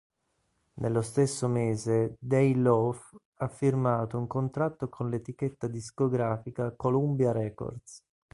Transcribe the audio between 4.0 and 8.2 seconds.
un contratto con l'etichetta discografica Columbia Records.